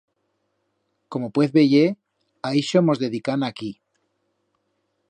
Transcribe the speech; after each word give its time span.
Como 1.11 1.27
puez 1.35 1.49
veyer, 1.57 1.89
a 2.47 2.49
ixo 2.63 2.79
mos 2.87 3.01
dedicam 3.05 3.41
aquí. 3.51 3.71